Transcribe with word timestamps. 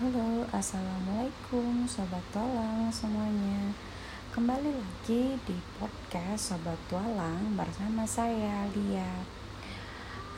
Halo, 0.00 0.48
assalamualaikum 0.48 1.84
sobat 1.84 2.24
tualang 2.32 2.88
semuanya. 2.88 3.68
Kembali 4.32 4.72
lagi 4.72 5.36
di 5.44 5.56
podcast 5.76 6.56
Sobat 6.56 6.80
Tualang 6.88 7.52
bersama 7.52 8.08
saya 8.08 8.64
Lia. 8.72 9.20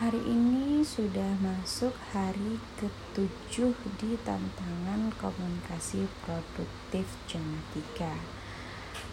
Hari 0.03 0.19
ini 0.19 0.83
sudah 0.83 1.39
masuk 1.39 1.95
hari 2.11 2.59
ketujuh 2.75 3.71
di 4.03 4.19
tantangan 4.27 5.15
komunikasi 5.23 6.11
produktif 6.27 7.07
jam 7.31 7.63
3. 7.71 8.19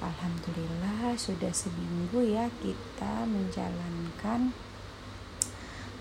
Alhamdulillah 0.01 1.13
sudah 1.13 1.53
seminggu 1.53 2.25
ya 2.25 2.49
kita 2.57 3.29
menjalankan 3.29 4.49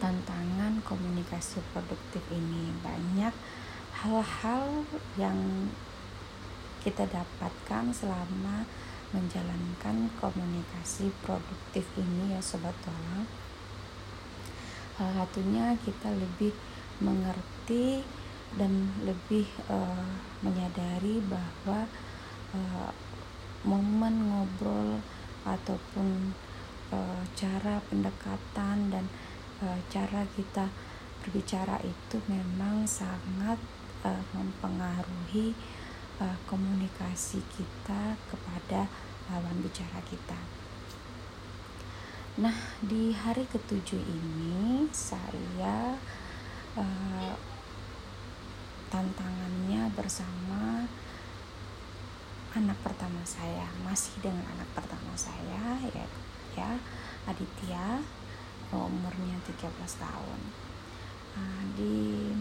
tantangan 0.01 0.81
komunikasi 0.89 1.61
produktif 1.77 2.25
ini 2.33 2.73
banyak 2.81 3.37
hal-hal 3.99 4.87
yang 5.19 5.67
kita 6.79 7.03
dapatkan 7.11 7.91
selama 7.91 8.63
menjalankan 9.11 10.07
komunikasi 10.23 11.11
produktif 11.27 11.83
ini 11.99 12.37
ya 12.37 12.41
sobat 12.45 12.77
tolong 12.85 13.27
salah 14.95 15.25
satunya 15.27 15.75
kita 15.83 16.11
lebih 16.15 16.51
mengerti 16.99 18.03
dan 18.59 18.91
lebih 19.07 19.47
uh, 19.71 20.11
menyadari 20.43 21.23
bahwa 21.27 21.87
uh, 22.55 22.91
momen 23.63 24.31
ngobrol 24.31 24.99
ataupun 25.47 26.35
uh, 26.91 27.23
cara 27.39 27.79
pendekatan 27.87 28.91
dan 28.91 29.05
uh, 29.63 29.79
cara 29.87 30.27
kita 30.35 30.67
berbicara 31.23 31.79
itu 31.87 32.19
memang 32.27 32.83
sangat 32.83 33.59
uh, 34.09 34.23
mempengaruhi 34.33 35.53
uh, 36.17 36.39
komunikasi 36.49 37.45
kita 37.53 38.17
kepada 38.33 38.89
lawan 39.29 39.61
bicara 39.61 40.01
kita. 40.09 40.41
Nah, 42.41 42.55
di 42.81 43.13
hari 43.13 43.45
ketujuh 43.45 44.01
ini 44.01 44.89
saya 44.95 45.99
uh, 46.79 47.35
tantangannya 48.89 49.93
bersama 49.93 50.89
anak 52.57 52.79
pertama 52.81 53.21
saya, 53.29 53.69
masih 53.85 54.17
dengan 54.25 54.47
anak 54.57 54.71
pertama 54.73 55.13
saya 55.13 55.77
ya 55.93 56.07
ya 56.57 56.75
Aditya 57.29 58.03
umurnya 58.73 59.37
13 59.47 59.69
tahun. 60.01 60.41
Nah, 61.39 61.61
di 61.79 62.35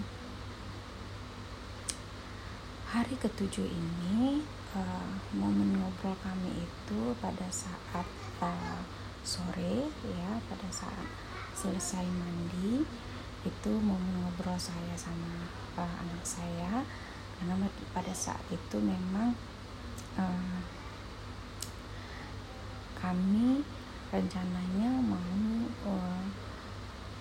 hari 2.97 3.13
ketujuh 3.21 3.69
ini 3.69 4.41
uh, 4.73 5.13
momen 5.37 5.77
ngobrol 5.77 6.17
kami 6.25 6.49
itu 6.65 7.13
pada 7.21 7.45
saat 7.53 8.09
uh, 8.41 8.81
sore 9.21 9.85
ya 10.01 10.41
pada 10.49 10.65
saat 10.73 11.05
selesai 11.53 12.01
mandi 12.01 12.81
itu 13.45 13.71
momen 13.85 14.25
ngobrol 14.25 14.57
saya 14.57 14.97
sama 14.97 15.45
uh, 15.77 15.93
anak 16.01 16.25
saya. 16.25 16.81
Karena 17.37 17.69
pada 17.93 18.09
saat 18.17 18.41
itu 18.49 18.81
memang 18.81 19.29
uh, 20.17 20.57
kami 22.97 23.61
rencananya 24.09 24.89
mau 25.05 25.37
uh, 25.85 26.25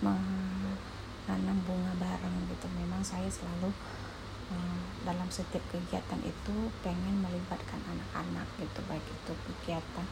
menanam 0.01 1.59
bunga 1.69 1.93
bareng 2.01 2.49
gitu. 2.49 2.65
Memang 2.81 3.05
saya 3.05 3.29
selalu 3.29 3.69
dalam 5.07 5.31
setiap 5.31 5.63
kegiatan 5.71 6.19
itu 6.27 6.57
pengen 6.83 7.23
melibatkan 7.23 7.79
anak-anak 7.87 8.47
gitu 8.59 8.81
baik 8.91 9.07
itu 9.07 9.33
kegiatan 9.47 10.07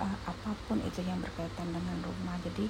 uh, 0.00 0.16
apa 0.24 0.56
pun 0.64 0.80
itu 0.80 1.04
yang 1.04 1.20
berkaitan 1.20 1.68
dengan 1.68 2.00
rumah. 2.00 2.40
Jadi 2.40 2.66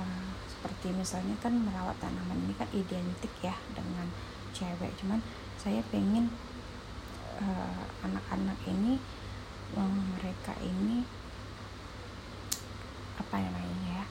uh, 0.00 0.28
seperti 0.48 0.96
misalnya 0.96 1.36
kan 1.44 1.52
merawat 1.52 1.96
tanaman 2.00 2.40
ini 2.48 2.54
kan 2.56 2.68
identik 2.72 3.32
ya 3.44 3.54
dengan 3.76 4.08
cewek. 4.56 4.90
Cuman 4.98 5.20
saya 5.60 5.84
pengen 5.92 6.32
anak-anak 8.04 8.58
uh, 8.64 8.72
ini 8.72 8.96
uh, 9.76 10.00
mereka 10.16 10.56
ini 10.60 11.04
apa 13.20 13.36
namanya 13.36 14.00
ya 14.00 14.04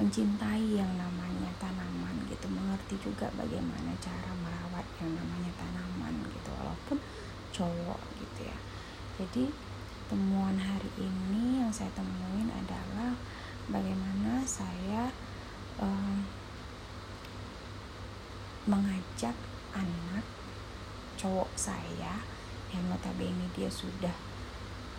mencintai 0.00 0.64
yang 0.80 0.92
namanya 0.96 1.52
tanaman 1.60 2.16
gitu. 2.32 2.48
Mengerti 2.48 2.96
juga 3.04 3.28
bagaimana 3.36 3.92
cara 4.00 4.32
merawat 4.40 4.57
yang 4.98 5.12
namanya 5.14 5.52
tanaman 5.58 6.14
gitu 6.34 6.50
walaupun 6.54 6.98
cowok 7.54 8.00
gitu 8.18 8.40
ya. 8.46 8.58
Jadi 9.18 9.44
temuan 10.08 10.56
hari 10.56 10.90
ini 10.98 11.60
yang 11.62 11.70
saya 11.74 11.92
temuin 11.92 12.48
adalah 12.48 13.12
bagaimana 13.68 14.42
saya 14.48 15.12
um, 15.78 16.24
mengajak 18.68 19.36
anak 19.76 20.24
cowok 21.18 21.50
saya 21.56 22.20
yang 22.72 22.84
notabene 22.88 23.48
dia 23.56 23.68
sudah 23.68 24.12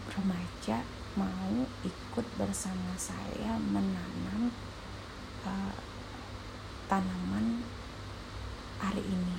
remaja 0.09 0.81
mau 1.17 1.65
ikut 1.85 2.25
bersama 2.37 2.93
saya 2.97 3.57
menanam 3.57 4.53
uh, 5.45 5.73
tanaman 6.89 7.61
hari 8.81 9.05
ini 9.05 9.37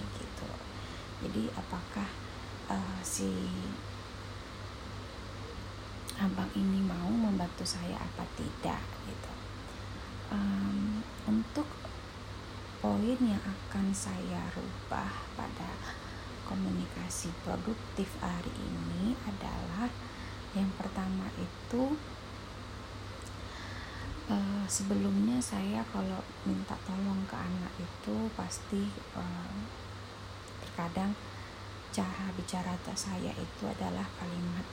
jadi 1.20 1.52
apakah 1.56 2.08
uh, 2.72 3.00
si 3.04 3.28
abang 6.20 6.48
ini 6.52 6.84
mau 6.84 7.08
membantu 7.08 7.64
saya 7.64 7.96
apa 7.96 8.24
tidak 8.36 8.80
gitu. 9.08 9.32
Um, 10.30 11.00
untuk 11.28 11.66
poin 12.80 13.18
yang 13.20 13.40
akan 13.40 13.92
saya 13.92 14.40
rubah 14.56 15.12
pada 15.36 15.72
komunikasi 16.48 17.32
produktif 17.44 18.08
hari 18.20 18.52
ini 18.56 19.16
adalah 19.28 19.88
yang 20.56 20.68
pertama 20.74 21.30
itu 21.38 21.94
uh, 24.32 24.64
sebelumnya 24.66 25.38
saya 25.38 25.84
kalau 25.92 26.20
minta 26.48 26.74
tolong 26.88 27.22
ke 27.28 27.36
anak 27.36 27.74
itu 27.78 28.16
pasti 28.34 28.82
uh, 29.14 29.54
terkadang 30.80 31.12
cara 31.92 32.32
bicara 32.32 32.72
saya 32.96 33.28
itu 33.36 33.62
adalah 33.68 34.08
kalimat 34.16 34.64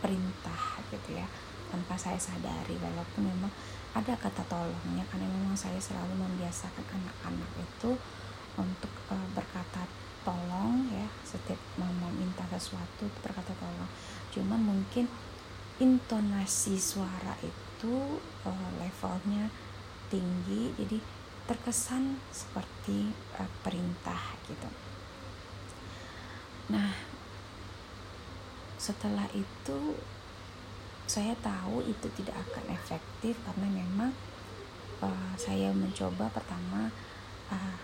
perintah 0.00 0.80
gitu 0.88 1.12
ya 1.12 1.28
tanpa 1.68 1.92
saya 1.92 2.16
sadari. 2.16 2.72
Walaupun 2.80 3.28
memang 3.28 3.52
ada 3.92 4.16
kata 4.16 4.48
tolongnya 4.48 5.04
karena 5.12 5.28
memang 5.28 5.52
saya 5.52 5.76
selalu 5.76 6.16
membiasakan 6.16 6.88
anak-anak 6.88 7.52
itu 7.60 7.92
untuk 8.56 8.88
uh, 9.12 9.28
berkata 9.36 9.84
tolong 10.24 10.88
ya 10.88 11.04
setiap 11.20 11.60
mau 11.76 12.08
minta 12.16 12.48
sesuatu 12.48 13.04
berkata 13.20 13.52
tolong. 13.60 13.90
Cuman 14.32 14.60
mungkin 14.64 15.04
intonasi 15.84 16.80
suara 16.80 17.36
itu 17.44 18.16
uh, 18.48 18.70
levelnya 18.80 19.52
tinggi 20.08 20.72
jadi 20.80 20.96
terkesan 21.44 22.16
seperti 22.32 23.12
uh, 23.36 23.52
perintah 23.60 24.40
gitu 24.48 24.91
nah 26.70 26.94
setelah 28.78 29.26
itu 29.34 29.94
saya 31.06 31.34
tahu 31.38 31.82
itu 31.86 32.06
tidak 32.18 32.40
akan 32.50 32.74
efektif 32.74 33.38
karena 33.46 33.68
memang 33.68 34.10
uh, 35.02 35.34
saya 35.38 35.74
mencoba 35.74 36.30
pertama 36.30 36.90
uh, 37.50 37.76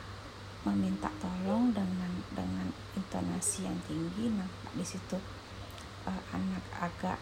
meminta 0.67 1.07
tolong 1.23 1.71
dengan 1.71 2.11
dengan 2.35 2.67
intonasi 2.99 3.67
yang 3.67 3.79
tinggi. 3.87 4.31
Nah 4.33 4.49
di 4.75 4.83
situ 4.83 5.19
uh, 6.07 6.23
anak 6.35 6.65
agak 6.79 7.19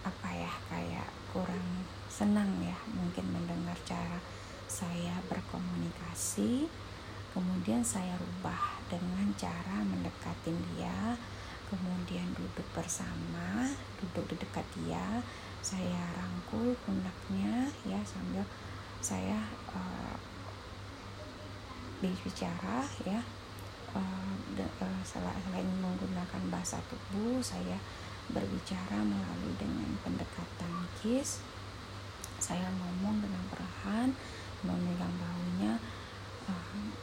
apa 0.00 0.28
ya 0.32 0.52
kayak 0.72 1.08
kurang 1.30 1.86
senang 2.08 2.48
ya 2.64 2.74
mungkin 2.96 3.30
mendengar 3.30 3.76
cara 3.84 4.18
saya 4.66 5.20
berkomunikasi 5.28 6.66
kemudian 7.30 7.82
saya 7.82 8.14
rubah 8.18 8.78
dengan 8.90 9.30
cara 9.38 9.82
mendekatin 9.86 10.58
dia 10.74 11.14
kemudian 11.70 12.26
duduk 12.34 12.66
bersama 12.74 13.70
duduk 14.02 14.34
di 14.34 14.36
dekat 14.42 14.66
dia. 14.82 15.22
Saya 15.62 16.02
rangkul 16.18 16.74
pundaknya 16.82 17.70
ya 17.86 18.00
sambil 18.02 18.42
saya 18.98 19.38
uh, 19.70 20.18
bicara 22.02 22.82
ya. 23.06 23.22
Uh, 23.90 24.34
de, 24.54 24.62
uh, 24.62 25.02
selain 25.02 25.66
menggunakan 25.82 26.42
bahasa 26.46 26.78
tubuh 26.86 27.42
saya 27.42 27.74
berbicara 28.30 29.02
melalui 29.02 29.50
dengan 29.58 29.90
pendekatan 30.06 30.86
kiss 31.02 31.42
saya 32.38 32.70
ngomong 32.70 33.18
dengan 33.18 33.42
perlahan 33.50 34.08
memegang 34.62 35.10
baunya 35.18 35.76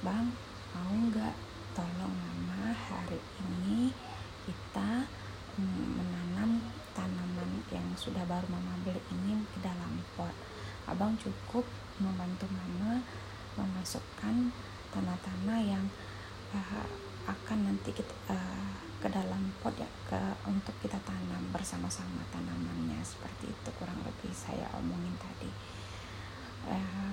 bang. 0.01 0.27
Mau 0.75 0.93
nggak? 1.11 1.35
Tolong 1.77 2.13
mama 2.13 2.73
hari 2.73 3.21
ini 3.37 3.93
kita 4.49 5.05
mm, 5.61 5.85
menanam 5.93 6.57
tanaman 6.97 7.61
yang 7.69 7.85
sudah 7.93 8.25
baru 8.25 8.49
mama 8.49 8.73
beli 8.81 8.97
ini 9.13 9.45
ke 9.53 9.61
dalam 9.61 10.01
pot. 10.17 10.33
Abang 10.89 11.13
cukup 11.21 11.67
membantu 12.01 12.49
mama 12.49 13.03
memasukkan 13.57 14.49
tanah-tanah 14.89 15.59
yang 15.61 15.85
uh, 16.55 16.85
akan 17.29 17.69
nanti 17.69 17.91
kita 17.93 18.15
uh, 18.31 18.73
ke 18.97 19.07
dalam 19.13 19.53
pot 19.61 19.75
ya 19.77 19.89
ke 20.09 20.17
untuk 20.49 20.73
kita 20.81 20.97
tanam 21.05 21.45
bersama-sama 21.53 22.25
tanamannya. 22.33 22.97
Seperti 23.05 23.53
itu 23.53 23.69
kurang 23.77 24.01
lebih 24.01 24.33
saya 24.33 24.65
omongin 24.79 25.13
tadi. 25.21 25.51
Uh, 26.65 27.11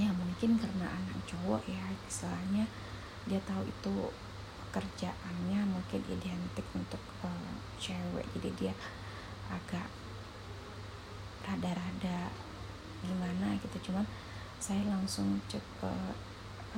ya 0.00 0.08
mungkin 0.16 0.56
karena 0.56 0.88
anak 0.88 1.20
cowok 1.28 1.60
ya 1.68 1.84
istilahnya 2.08 2.64
dia 3.28 3.36
tahu 3.44 3.60
itu 3.68 3.94
kerjaannya 4.70 5.60
mungkin 5.66 6.00
identik 6.08 6.64
untuk 6.72 7.02
uh, 7.26 7.52
cewek. 7.76 8.24
Jadi 8.38 8.48
dia 8.56 8.72
agak 9.50 9.86
rada-rada 11.44 12.30
gimana 13.02 13.58
gitu. 13.60 13.90
Cuman 13.90 14.06
saya 14.62 14.80
langsung 14.86 15.42
cepet 15.50 16.16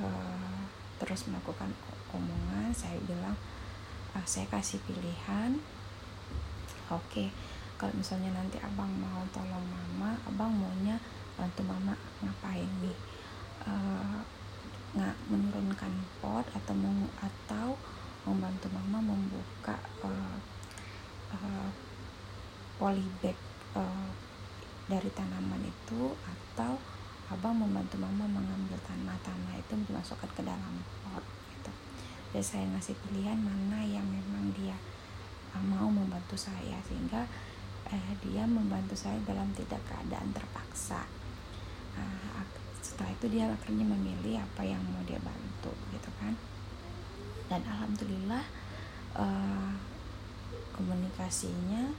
uh, 0.01 0.59
terus 0.99 1.29
melakukan 1.29 1.71
omongan. 2.11 2.73
Saya 2.73 2.97
bilang 3.07 3.37
uh, 4.17 4.25
saya 4.25 4.49
kasih 4.49 4.81
pilihan. 4.83 5.61
Oke 6.91 7.07
okay, 7.07 7.27
kalau 7.79 7.93
misalnya 7.95 8.35
nanti 8.35 8.59
abang 8.59 8.91
mau 8.99 9.23
tolong 9.31 9.65
mama 9.71 10.19
abang 10.27 10.51
maunya 10.51 10.99
bantu 11.33 11.65
mama 11.65 11.95
ngapain 12.21 12.69
nih 12.83 13.12
uh, 13.67 14.19
nggak 14.93 15.17
menurunkan 15.25 15.93
pot 16.21 16.45
atau 16.53 16.73
mau 16.77 16.93
atau 17.17 17.73
membantu 18.23 18.69
mama 18.71 19.01
membuka 19.01 19.75
uh, 20.05 20.37
uh, 21.33 21.69
polybag 22.77 23.35
uh, 23.73 24.09
dari 24.87 25.09
tanaman 25.17 25.63
itu 25.65 26.13
atau 26.23 26.77
abang 27.31 27.57
membantu 27.57 27.97
mama 27.97 28.29
mengambil 28.29 28.77
tanah-tanah 28.85 29.57
itu 29.57 29.73
dimasukkan 29.89 30.29
ke 30.37 30.41
dalam 30.45 30.75
pot 31.01 31.25
gitu. 31.57 31.71
Jadi 32.31 32.45
saya 32.45 32.65
ngasih 32.77 32.93
pilihan 33.07 33.39
mana 33.41 33.81
yang 33.81 34.05
memang 34.05 34.53
dia 34.53 34.77
uh, 35.57 35.63
mau 35.65 35.89
membantu 35.89 36.37
saya 36.37 36.77
sehingga 36.85 37.25
uh, 37.89 38.13
dia 38.21 38.45
membantu 38.45 38.93
saya 38.93 39.17
dalam 39.25 39.49
tidak 39.57 39.81
keadaan 39.89 40.29
terpaksa. 40.31 41.01
Uh, 41.97 42.62
setelah 42.83 43.15
itu 43.15 43.25
dia 43.31 43.47
akhirnya 43.47 43.87
memilih 43.87 44.43
apa 44.43 44.61
yang 44.67 44.83
mau 44.91 44.99
dia 45.07 45.17
bantu 45.23 45.71
gitu 45.95 46.09
kan. 46.19 46.35
Dan 47.47 47.63
alhamdulillah 47.63 48.43
uh, 49.15 49.71
komunikasinya 50.75 51.95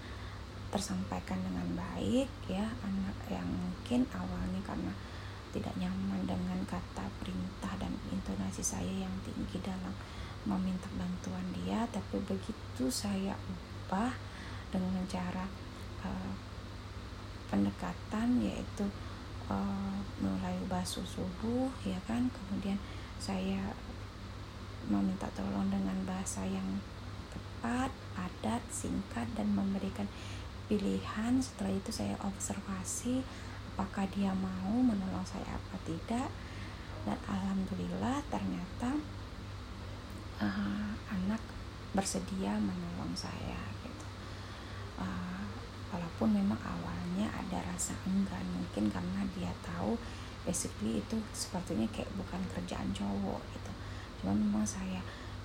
tersampaikan 0.69 1.41
dengan 1.41 1.73
baik 1.73 2.29
ya. 2.47 2.69
Anak 2.85 3.17
yang 3.33 3.49
mungkin 3.49 4.05
awalnya 4.13 4.61
karena 4.63 4.93
tidak 5.55 5.75
nyaman 5.79 6.27
dengan 6.27 6.61
kata 6.67 7.07
perintah 7.23 7.71
dan 7.79 7.95
intonasi 8.11 8.61
saya 8.61 8.91
yang 8.91 9.15
tinggi 9.23 9.63
dalam 9.63 9.95
meminta 10.45 10.91
bantuan 10.99 11.47
dia 11.57 11.87
tapi 11.89 12.21
begitu 12.27 12.91
saya 12.91 13.33
ubah 13.33 14.13
dengan 14.69 15.07
cara 15.07 15.47
uh, 16.05 16.35
pendekatan 17.49 18.43
yaitu 18.43 18.85
uh, 19.51 19.97
mulai 20.21 20.57
basuh 20.71 21.05
subuh 21.05 21.69
ya 21.85 21.99
kan? 22.09 22.29
Kemudian 22.31 22.79
saya 23.19 23.73
meminta 24.89 25.29
tolong 25.33 25.73
dengan 25.73 25.97
bahasa 26.05 26.45
yang 26.45 26.81
tepat 27.33 27.91
padat 28.15 28.63
singkat 28.69 29.25
dan 29.35 29.49
memberikan 29.57 30.07
pilihan. 30.69 31.41
Setelah 31.41 31.73
itu 31.73 31.91
saya 31.91 32.15
observasi 32.21 33.25
apakah 33.75 34.07
dia 34.13 34.31
mau 34.37 34.73
menolong 34.79 35.25
saya 35.27 35.57
apa 35.57 35.77
tidak. 35.89 36.29
Dan 37.05 37.19
alhamdulillah 37.29 38.25
ternyata 38.33 38.97
uh, 40.41 40.91
anak 41.13 41.41
bersedia 41.97 42.57
menolong 42.61 43.13
saya 43.17 43.61
gitu. 43.85 44.07
Uh, 45.01 45.34
walaupun 45.95 46.35
memang 46.35 46.59
awalnya 46.67 47.31
ada 47.31 47.63
rasa 47.71 47.95
enggan 48.03 48.43
mungkin 48.51 48.91
karena 48.91 49.23
dia 49.39 49.55
tahu 49.63 49.95
basically 50.43 50.99
itu 50.99 51.17
sepertinya 51.31 51.87
kayak 51.95 52.11
bukan 52.19 52.43
kerjaan 52.51 52.91
cowok 52.91 53.39
gitu. 53.55 53.73
Cuman 54.19 54.43
memang 54.43 54.67
saya 54.67 54.99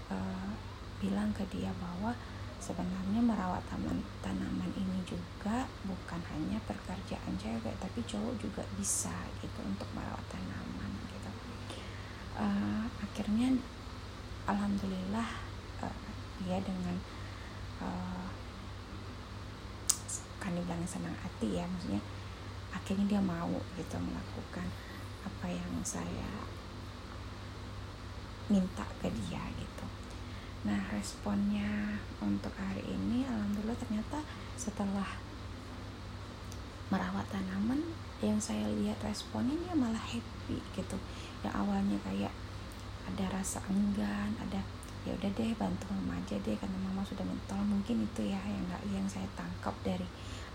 uh, 0.09 0.49
bilang 0.97 1.29
ke 1.37 1.45
dia 1.53 1.69
bahwa 1.77 2.17
sebenarnya 2.59 3.21
merawat 3.23 3.63
taman 3.69 4.03
tanaman 4.19 4.67
ini 4.75 4.99
juga 5.07 5.63
bukan 5.87 6.19
hanya 6.35 6.59
pekerjaan 6.67 7.33
cewek 7.39 7.71
tapi 7.79 8.03
cowok 8.03 8.35
juga 8.41 8.65
bisa 8.75 9.13
gitu 9.39 9.59
untuk 9.63 9.87
merawat 9.93 10.25
tanaman 10.27 10.91
gitu. 11.13 11.31
Uh, 12.35 12.83
akhirnya 12.99 13.53
alhamdulillah 14.49 15.29
uh, 15.85 15.95
dia 16.41 16.57
dengan 16.59 16.97
uh, 17.79 18.38
kan 20.39 20.55
dibilang 20.55 20.81
senang 20.87 21.13
hati 21.19 21.59
ya 21.59 21.67
maksudnya 21.67 22.01
akhirnya 22.71 23.05
dia 23.05 23.21
mau 23.21 23.59
gitu 23.75 23.95
melakukan 23.99 24.67
apa 25.27 25.47
yang 25.51 25.73
saya 25.83 26.31
minta 28.49 28.81
ke 28.97 29.07
dia 29.13 29.43
gitu. 29.59 29.85
Nah 30.65 30.81
responnya 30.89 32.01
untuk 32.19 32.51
hari 32.57 32.81
ini 32.81 33.23
alhamdulillah 33.29 33.77
ternyata 33.77 34.25
setelah 34.57 35.05
merawat 36.89 37.29
tanaman 37.29 37.85
yang 38.19 38.41
saya 38.41 38.65
lihat 38.73 38.97
responnya 39.05 39.53
dia 39.53 39.75
malah 39.77 40.01
happy 40.01 40.57
gitu. 40.73 40.97
Yang 41.45 41.53
awalnya 41.53 41.97
kayak 42.01 42.33
ada 43.05 43.25
rasa 43.29 43.61
enggan 43.69 44.33
ada 44.41 44.65
ya 45.07 45.15
udah 45.15 45.31
deh 45.31 45.55
bantu 45.55 45.87
mama 45.95 46.19
aja 46.19 46.35
deh 46.43 46.55
karena 46.59 46.77
mama 46.83 46.99
sudah 47.07 47.23
mentol 47.23 47.61
mungkin 47.63 48.03
itu 48.03 48.27
ya 48.27 48.39
yang 48.43 48.63
nggak 48.67 48.83
yang 48.91 49.07
saya 49.07 49.23
tangkap 49.31 49.71
dari 49.79 50.03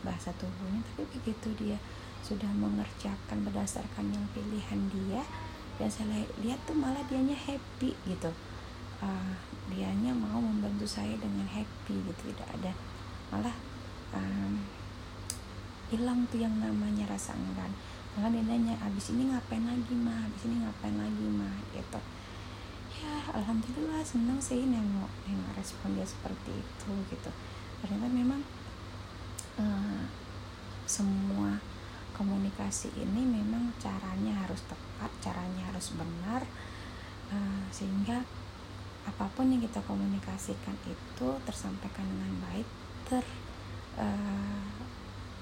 bahasa 0.04 0.28
tubuhnya. 0.36 0.84
Tapi 0.92 1.02
begitu 1.16 1.48
dia 1.56 1.78
sudah 2.20 2.48
mengerjakan 2.52 3.44
berdasarkan 3.44 4.12
yang 4.12 4.24
pilihan 4.36 4.80
dia 4.92 5.22
dan 5.80 5.88
saya 5.88 6.24
lihat 6.44 6.60
tuh 6.68 6.76
malah 6.76 7.00
dianya 7.08 7.36
happy 7.36 7.96
gitu. 8.04 8.30
Uh, 9.00 9.32
dianya 9.72 10.12
mau 10.12 10.38
membantu 10.40 10.84
saya 10.84 11.16
dengan 11.16 11.48
happy 11.48 11.96
gitu 12.04 12.22
tidak 12.36 12.48
ada. 12.60 12.72
Malah 13.32 13.56
um, 14.12 14.60
hilang 15.88 16.28
tuh 16.28 16.44
yang 16.44 16.52
namanya 16.60 17.08
rasa 17.08 17.32
enggan. 17.32 17.72
Malah 18.14 18.28
dia 18.28 18.44
nanya 18.44 18.76
abis 18.84 19.16
ini 19.16 19.32
ngapain 19.32 19.64
lagi 19.64 19.94
mah 19.96 20.28
abis 20.28 20.46
ini 20.46 20.62
ngapain 20.62 20.94
lagi 21.00 21.26
mah 21.32 21.56
gitu 21.72 22.00
ya 23.04 23.36
alhamdulillah 23.36 24.00
senang 24.00 24.40
sih 24.40 24.64
nengok 24.64 25.12
nengok 25.28 25.52
respon 25.60 25.92
dia 25.92 26.08
seperti 26.08 26.56
itu 26.56 26.90
gitu. 27.12 27.30
Ternyata 27.84 28.08
memang 28.08 28.40
uh, 29.60 30.02
semua 30.88 31.60
komunikasi 32.16 32.94
ini 32.96 33.28
memang 33.28 33.74
caranya 33.76 34.46
harus 34.46 34.64
tepat 34.64 35.10
caranya 35.20 35.68
harus 35.68 35.92
benar 35.92 36.46
uh, 37.34 37.64
sehingga 37.74 38.22
apa 39.04 39.28
pun 39.36 39.52
yang 39.52 39.60
kita 39.60 39.84
komunikasikan 39.84 40.78
itu 40.88 41.28
tersampaikan 41.44 42.08
dengan 42.08 42.32
baik 42.48 42.68
ter 43.04 43.24
uh, 44.00 44.64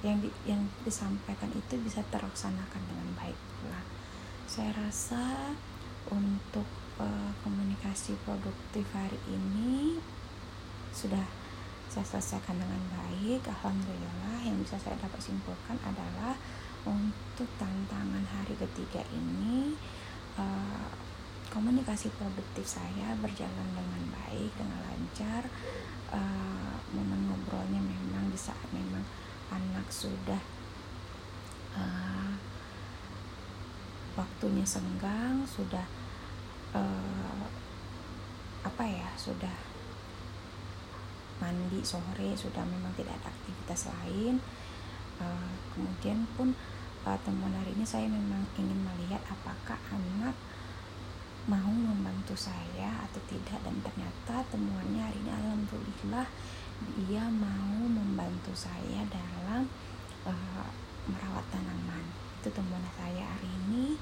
yang 0.02 0.18
di, 0.18 0.30
yang 0.42 0.58
disampaikan 0.82 1.46
itu 1.54 1.78
bisa 1.78 2.02
terlaksanakan 2.10 2.82
dengan 2.90 3.08
baik 3.14 3.38
pula. 3.62 3.78
Saya 4.50 4.74
rasa 4.74 5.54
untuk 6.10 6.66
uh, 7.02 7.30
komunikasi 7.42 8.14
produktif 8.22 8.86
hari 8.94 9.18
ini 9.26 9.98
sudah 10.94 11.26
saya 11.90 12.06
selesaikan 12.06 12.56
dengan 12.56 12.82
baik. 12.94 13.44
Alhamdulillah 13.44 14.38
yang 14.46 14.56
bisa 14.62 14.78
saya 14.78 14.96
dapat 14.96 15.20
simpulkan 15.20 15.76
adalah 15.82 16.38
untuk 16.86 17.46
tantangan 17.58 18.24
hari 18.32 18.54
ketiga 18.56 19.02
ini 19.12 19.76
uh, 20.38 20.88
komunikasi 21.52 22.08
produktif 22.16 22.64
saya 22.64 23.12
berjalan 23.20 23.68
dengan 23.76 24.02
baik 24.14 24.50
dengan 24.56 24.80
lancar. 24.86 25.42
Uh, 26.12 26.76
momen 26.92 27.24
ngobrolnya 27.24 27.80
memang 27.80 28.28
di 28.28 28.36
saat 28.36 28.68
memang 28.68 29.04
anak 29.48 29.88
sudah 29.88 30.40
waktunya 34.12 34.60
senggang 34.68 35.40
sudah 35.48 35.88
uh, 36.76 37.44
apa 38.62 38.84
ya 38.86 39.08
sudah 39.18 39.52
mandi 41.42 41.82
sore 41.82 42.38
sudah 42.38 42.62
memang 42.62 42.94
tidak 42.94 43.18
ada 43.22 43.28
aktivitas 43.34 43.90
lain. 43.90 44.38
Uh, 45.18 45.52
kemudian 45.74 46.26
pun 46.34 46.54
uh, 47.06 47.18
temuan 47.26 47.54
hari 47.54 47.74
ini 47.74 47.84
saya 47.86 48.06
memang 48.06 48.46
ingin 48.58 48.78
melihat 48.82 49.22
apakah 49.26 49.78
anak 49.90 50.34
mau 51.50 51.70
membantu 51.74 52.38
saya 52.38 53.02
atau 53.10 53.20
tidak. 53.26 53.58
Dan 53.66 53.82
ternyata 53.82 54.46
temuannya 54.54 55.02
hari 55.02 55.18
ini 55.18 55.32
alhamdulillah 55.34 56.26
dia 57.02 57.24
mau 57.30 57.78
membantu 57.86 58.54
saya 58.54 59.02
dalam 59.10 59.66
uh, 60.26 60.66
merawat 61.10 61.46
tanaman. 61.50 62.06
Itu 62.42 62.50
temuan 62.54 62.82
saya 62.94 63.26
hari 63.26 63.50
ini 63.66 63.98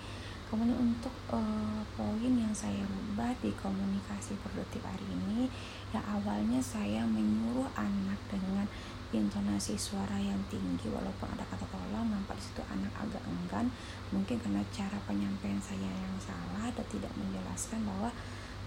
kemudian 0.50 0.76
untuk 0.82 1.14
uh, 1.30 1.80
poin 1.94 2.32
yang 2.34 2.50
saya 2.50 2.82
rubah 2.82 3.30
di 3.38 3.54
komunikasi 3.54 4.34
produktif 4.42 4.82
hari 4.82 5.06
ini 5.06 5.46
ya 5.94 6.02
awalnya 6.02 6.58
saya 6.58 7.06
menyuruh 7.06 7.70
anak 7.78 8.18
dengan 8.26 8.66
intonasi 9.10 9.74
suara 9.74 10.14
yang 10.18 10.38
tinggi 10.46 10.86
walaupun 10.86 11.26
ada 11.34 11.42
kata 11.50 11.66
tolong 11.66 12.06
nampak 12.14 12.38
di 12.38 12.44
situ 12.46 12.62
anak 12.70 12.94
agak 12.94 13.22
enggan. 13.26 13.66
Mungkin 14.14 14.38
karena 14.38 14.62
cara 14.70 14.98
penyampaian 15.06 15.58
saya 15.58 15.90
yang 15.90 16.16
salah 16.22 16.70
dan 16.70 16.86
tidak 16.86 17.10
menjelaskan 17.18 17.82
bahwa 17.82 18.14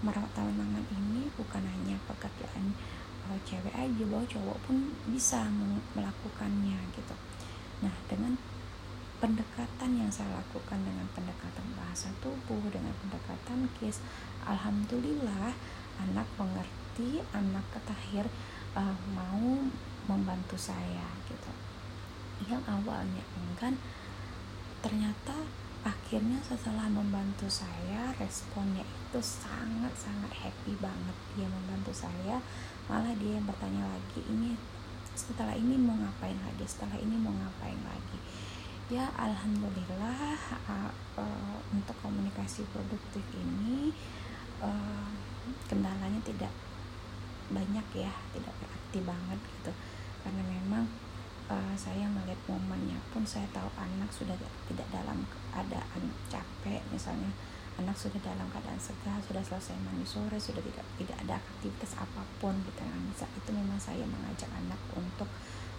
merawat 0.04 0.28
tanaman 0.36 0.84
ini 0.92 1.32
bukan 1.32 1.64
hanya 1.64 1.96
pekerjaan 2.04 2.76
uh, 3.24 3.38
cewek 3.48 3.72
aja 3.72 4.02
bahwa 4.04 4.24
cowok 4.28 4.58
pun 4.68 4.92
bisa 5.08 5.48
melakukannya 5.96 6.76
gitu. 6.92 7.16
Nah 7.80 7.94
dengan 8.04 8.36
pendekatan 9.24 10.04
yang 10.04 10.12
saya 10.12 10.36
lakukan 10.36 10.84
dengan 10.84 11.08
pendekatan 11.16 11.64
bahasa 11.72 12.12
tubuh 12.20 12.60
dengan 12.68 12.92
pendekatan 13.00 13.64
kis 13.80 14.04
alhamdulillah 14.44 15.48
anak 15.96 16.28
mengerti 16.36 17.24
anak 17.32 17.64
ketahir 17.72 18.28
uh, 18.76 18.92
mau 19.16 19.64
membantu 20.04 20.60
saya 20.60 21.08
gitu. 21.24 21.48
Yang 22.52 22.68
awalnya 22.68 23.24
enggan 23.40 23.80
ternyata 24.84 25.48
akhirnya 25.80 26.36
setelah 26.44 26.84
membantu 26.92 27.48
saya 27.48 28.12
responnya 28.20 28.84
itu 28.84 29.20
sangat 29.24 29.96
sangat 29.96 30.36
happy 30.36 30.76
banget. 30.76 31.16
Dia 31.32 31.48
membantu 31.48 31.96
saya 31.96 32.44
malah 32.92 33.16
dia 33.16 33.40
yang 33.40 33.48
bertanya 33.48 33.88
lagi 33.88 34.20
ini 34.28 34.52
setelah 35.16 35.56
ini 35.56 35.80
mau 35.80 35.96
ngapain 35.96 36.36
lagi? 36.44 36.68
Setelah 36.68 37.00
ini 37.00 37.16
mau 37.16 37.32
ngapain 37.32 37.80
lagi 37.88 38.20
ya 38.94 39.10
alhamdulillah 39.18 40.38
uh, 40.70 40.92
uh, 41.18 41.58
untuk 41.74 41.98
komunikasi 41.98 42.62
produktif 42.70 43.26
ini 43.34 43.90
uh, 44.62 45.10
kendalanya 45.66 46.22
tidak 46.22 46.54
banyak 47.50 47.82
ya 47.90 48.14
tidak 48.30 48.54
berarti 48.62 48.98
banget 49.02 49.40
gitu. 49.42 49.72
Karena 50.22 50.42
memang 50.46 50.86
uh, 51.50 51.74
saya 51.74 52.06
melihat 52.06 52.38
momennya 52.46 52.94
pun 53.10 53.26
saya 53.26 53.50
tahu 53.50 53.66
anak 53.74 54.14
sudah 54.14 54.38
tidak 54.70 54.86
dalam 54.94 55.26
keadaan 55.50 56.14
capek 56.30 56.78
misalnya 56.94 57.34
anak 57.74 57.98
sudah 57.98 58.22
dalam 58.22 58.46
keadaan 58.54 58.78
segar 58.78 59.18
sudah 59.26 59.42
selesai 59.42 59.74
mandi 59.82 60.06
sore 60.06 60.38
sudah 60.38 60.62
tidak 60.62 60.86
tidak 61.02 61.18
ada 61.26 61.42
aktivitas 61.42 61.98
apa 61.98 62.22
pun 62.38 62.54
gitu 62.62 62.78
kan. 62.78 63.02
Saat 63.18 63.34
itu 63.42 63.50
memang 63.50 63.82
saya 63.82 64.06
mengajak 64.06 64.54
anak 64.54 64.78
untuk 64.94 65.26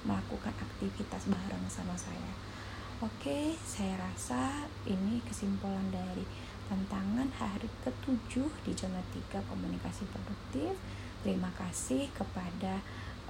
melakukan 0.04 0.52
aktivitas 0.60 1.32
bareng 1.32 1.64
sama 1.72 1.96
saya 1.96 2.55
oke 3.04 3.60
saya 3.60 4.00
rasa 4.00 4.64
ini 4.88 5.20
kesimpulan 5.28 5.84
dari 5.92 6.24
tantangan 6.72 7.28
hari 7.36 7.68
ketujuh 7.84 8.48
di 8.64 8.72
zona 8.72 9.04
3 9.12 9.44
komunikasi 9.52 10.08
produktif. 10.08 10.72
Terima 11.20 11.52
kasih 11.60 12.08
kepada 12.16 12.80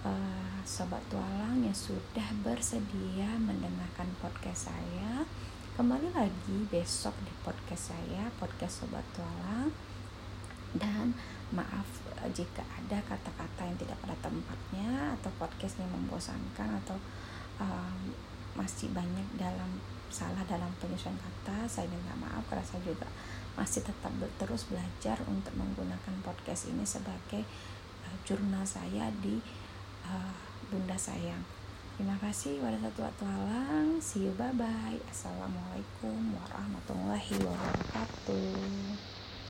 uh, 0.06 0.60
sobat 0.62 1.02
tualang 1.10 1.66
yang 1.66 1.74
sudah 1.74 2.30
bersedia 2.46 3.26
mendengarkan 3.42 4.06
podcast 4.22 4.70
saya. 4.70 5.26
Kembali 5.74 6.14
lagi 6.14 6.58
besok 6.70 7.18
di 7.26 7.34
podcast 7.42 7.96
saya 7.96 8.30
podcast 8.38 8.86
sobat 8.86 9.04
tualang. 9.18 9.74
Dan 10.76 11.16
maaf 11.56 11.88
eh, 12.20 12.30
jika 12.36 12.60
ada 12.68 13.00
kata-kata 13.08 13.64
yang 13.64 13.80
tidak 13.80 13.96
pada 14.04 14.16
tempatnya 14.20 15.16
atau 15.16 15.32
podcastnya 15.40 15.88
membosankan 15.88 16.84
atau 16.84 17.00
um, 17.64 18.12
masih 18.56 18.90
banyak 18.96 19.28
dalam 19.36 19.70
salah 20.08 20.44
dalam 20.48 20.72
penyusunan 20.80 21.20
kata 21.20 21.68
saya 21.68 21.92
minta 21.92 22.16
maaf 22.16 22.40
karena 22.48 22.64
saya 22.64 22.82
juga 22.88 23.08
masih 23.60 23.84
tetap 23.84 24.12
terus 24.40 24.68
belajar 24.68 25.20
untuk 25.28 25.52
menggunakan 25.56 26.16
podcast 26.24 26.72
ini 26.72 26.84
sebagai 26.88 27.44
uh, 28.08 28.18
jurnal 28.28 28.64
saya 28.68 29.12
di 29.20 29.40
uh, 30.08 30.36
Bunda 30.72 30.96
Sayang. 30.96 31.44
Terima 31.96 32.20
kasih 32.20 32.60
pada 32.60 32.76
satu 32.76 33.08
waktu 33.08 33.24
alang. 33.24 33.90
See 34.04 34.28
you 34.28 34.36
bye 34.36 34.52
bye. 34.52 35.00
Assalamualaikum 35.08 36.36
warahmatullahi 36.36 37.40
wabarakatuh. 37.40 39.15